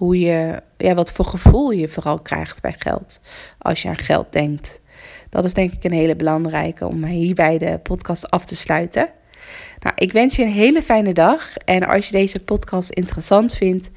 hoe 0.00 0.18
je, 0.18 0.62
ja, 0.76 0.94
wat 0.94 1.12
voor 1.12 1.24
gevoel 1.24 1.70
je 1.70 1.88
vooral 1.88 2.20
krijgt 2.20 2.62
bij 2.62 2.74
geld 2.78 3.20
als 3.58 3.82
je 3.82 3.88
aan 3.88 3.98
geld 3.98 4.32
denkt. 4.32 4.80
Dat 5.28 5.44
is 5.44 5.54
denk 5.54 5.72
ik 5.72 5.84
een 5.84 5.92
hele 5.92 6.16
belangrijke 6.16 6.86
om 6.86 7.04
hierbij 7.04 7.58
de 7.58 7.78
podcast 7.82 8.30
af 8.30 8.44
te 8.44 8.56
sluiten. 8.56 9.08
Nou, 9.78 9.94
ik 9.96 10.12
wens 10.12 10.36
je 10.36 10.42
een 10.42 10.52
hele 10.52 10.82
fijne 10.82 11.12
dag. 11.12 11.56
En 11.56 11.86
als 11.86 12.06
je 12.06 12.12
deze 12.12 12.44
podcast 12.44 12.90
interessant 12.90 13.54
vindt, 13.54 13.90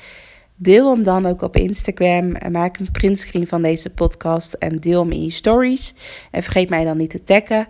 deel 0.56 0.92
hem 0.92 1.04
dan 1.04 1.26
ook 1.26 1.42
op 1.42 1.56
Instagram. 1.56 2.36
Maak 2.52 2.78
een 2.78 2.92
printscreen 2.92 3.48
van 3.48 3.62
deze 3.62 3.90
podcast 3.90 4.54
en 4.54 4.80
deel 4.80 5.02
hem 5.02 5.12
in 5.12 5.24
je 5.24 5.32
stories. 5.32 5.94
En 6.32 6.44
vergeet 6.44 6.70
mij 6.70 6.84
dan 6.84 6.98
niet 6.98 7.10
te 7.10 7.24
taggen. 7.24 7.68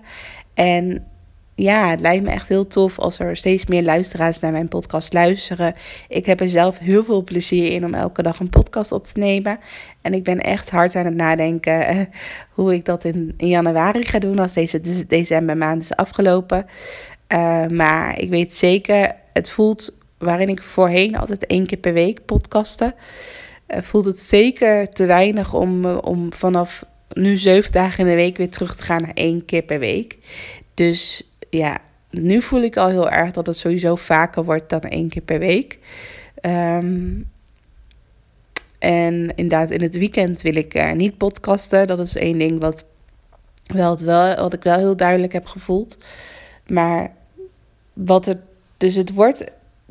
En 0.54 1.08
ja, 1.56 1.90
het 1.90 2.00
lijkt 2.00 2.24
me 2.24 2.30
echt 2.30 2.48
heel 2.48 2.68
tof 2.68 3.00
als 3.00 3.20
er 3.20 3.38
steeds 3.38 3.66
meer 3.66 3.84
luisteraars 3.84 4.40
naar 4.40 4.52
mijn 4.52 4.68
podcast 4.68 5.14
luisteren. 5.14 5.76
Ik 6.08 6.26
heb 6.26 6.40
er 6.40 6.50
zelf 6.50 6.78
heel 6.78 7.04
veel 7.04 7.24
plezier 7.24 7.72
in 7.72 7.86
om 7.86 7.94
elke 7.94 8.24
dag 8.24 8.40
een 8.40 8.50
podcast 8.50 8.92
op 8.92 9.04
te 9.04 9.20
nemen. 9.20 9.60
En 10.02 10.14
ik 10.14 10.24
ben 10.24 10.40
echt 10.40 10.70
hard 10.70 10.96
aan 10.96 11.06
het 11.06 11.16
nadenken 11.16 11.88
eh, 11.88 12.00
hoe 12.50 12.74
ik 12.74 12.86
dat 12.86 13.04
in, 13.04 13.34
januari 13.38 14.06
ga 14.06 14.20
doen 14.20 14.40
als 14.40 14.54
deze 14.54 15.06
decembermaand 15.08 15.82
is 15.82 15.96
afgelopen. 15.96 16.66
Uh, 17.34 17.68
maar 17.68 18.20
ik 18.20 18.30
weet 18.30 18.56
zeker, 18.56 19.16
het 19.34 19.50
voelt 19.50 19.98
waarin 20.18 20.50
ik 20.50 20.62
voorheen 20.62 21.18
altijd 21.18 21.46
één 21.46 21.66
keer 21.66 21.78
per 21.78 21.94
week 21.94 22.26
podcasten. 22.26 22.96
Uh, 23.68 23.82
voelt 23.82 24.06
het 24.06 24.20
zeker 24.20 24.90
te 24.90 25.06
weinig 25.06 25.54
om, 25.54 25.86
om 25.86 26.34
vanaf 26.34 26.86
nu 27.14 27.38
zeven 27.38 27.72
dagen 27.72 28.00
in 28.00 28.10
de 28.10 28.16
week 28.16 28.38
weer 28.38 28.50
terug 28.50 28.76
te 28.76 28.84
gaan 28.84 29.02
naar 29.02 29.14
één 29.14 29.46
keer 29.46 29.62
per 29.62 29.80
week. 29.80 30.18
Dus 30.74 31.33
ja, 31.58 31.78
nu 32.10 32.42
voel 32.42 32.62
ik 32.62 32.78
al 32.78 32.88
heel 32.88 33.10
erg 33.10 33.32
dat 33.32 33.48
het 33.48 33.58
sowieso 33.58 33.96
vaker 33.96 34.44
wordt 34.44 34.70
dan 34.70 34.82
één 34.82 35.10
keer 35.10 35.22
per 35.22 35.40
week. 35.40 35.80
Um, 36.42 37.32
En 38.80 39.36
inderdaad, 39.36 39.70
in 39.70 39.82
het 39.82 39.98
weekend 39.98 40.42
wil 40.42 40.56
ik 40.56 40.76
uh, 40.76 40.92
niet 40.92 41.18
podcasten. 41.18 41.88
Dat 41.88 42.00
is 42.00 42.16
één 42.16 42.38
ding 42.38 42.60
wat, 42.60 42.86
wel, 43.66 44.00
wel, 44.00 44.36
wat 44.36 44.54
ik 44.54 44.64
wel 44.64 44.78
heel 44.78 44.96
duidelijk 44.96 45.34
heb 45.34 45.46
gevoeld. 45.46 45.98
Maar 46.68 47.12
wat 47.94 48.28
er. 48.28 48.40
Dus 48.78 48.96
het 48.96 49.14
wordt 49.14 49.44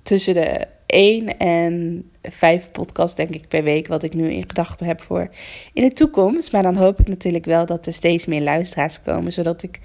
tussen 0.03 0.35
de 0.35 0.67
1 0.87 1.39
en 1.39 2.05
5 2.23 2.71
podcasts, 2.71 3.17
denk 3.17 3.31
ik, 3.31 3.49
per 3.49 3.63
week. 3.63 3.87
Wat 3.87 4.03
ik 4.03 4.15
nu 4.15 4.31
in 4.31 4.45
gedachten 4.49 4.87
heb 4.87 5.01
voor 5.01 5.29
in 5.73 5.83
de 5.83 5.93
toekomst. 5.93 6.53
Maar 6.53 6.63
dan 6.63 6.77
hoop 6.77 7.01
ik 7.01 7.09
natuurlijk 7.09 7.45
wel 7.45 7.67
dat 7.67 7.87
er 7.87 7.93
steeds 7.93 8.27
meer 8.27 8.43
luisteraars 8.43 9.03
komen. 9.03 9.33
Zodat 9.33 9.63
ik 9.63 9.81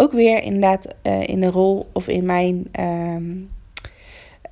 ook 0.00 0.12
weer 0.12 0.42
inderdaad 0.42 0.86
uh, 1.02 1.28
in 1.28 1.40
de 1.40 1.50
rol 1.50 1.88
of 1.92 2.08
in 2.08 2.24
mijn. 2.24 2.66
Um, 2.80 3.50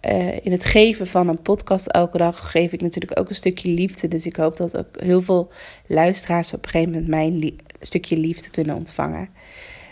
uh, 0.02 0.45
in 0.45 0.52
het 0.52 0.64
geven 0.64 1.07
van 1.07 1.28
een 1.28 1.43
podcast 1.43 1.87
elke 1.87 2.19
dag 2.19 2.50
geef 2.50 2.73
ik 2.73 2.81
natuurlijk 2.81 3.21
ook 3.21 3.28
een 3.28 3.35
stukje 3.35 3.71
liefde. 3.71 4.09
Dus 4.09 4.26
ik 4.26 4.37
hoop 4.37 4.57
dat 4.57 4.76
ook 4.76 5.00
heel 5.00 5.23
veel 5.23 5.50
luisteraars 5.87 6.52
op 6.52 6.64
een 6.64 6.71
gegeven 6.71 6.93
moment 6.93 7.09
mijn 7.09 7.57
stukje 7.81 8.17
liefde 8.17 8.50
kunnen 8.50 8.76
ontvangen. 8.76 9.28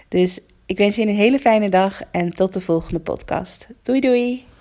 Dus 0.09 0.41
ik 0.67 0.79
wens 0.79 0.97
je 0.97 1.03
een 1.03 1.15
hele 1.15 1.39
fijne 1.39 1.69
dag 1.69 2.01
en 2.11 2.33
tot 2.33 2.53
de 2.53 2.61
volgende 2.61 3.01
podcast. 3.01 3.67
Doei 3.83 4.01
doei! 4.01 4.56